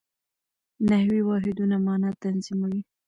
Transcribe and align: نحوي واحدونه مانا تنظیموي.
نحوي 0.87 1.21
واحدونه 1.29 1.75
مانا 1.85 2.09
تنظیموي. 2.23 2.81